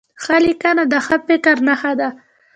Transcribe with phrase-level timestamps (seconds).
[0.23, 2.09] ښه لیکنه د ښه فکر نښه ده.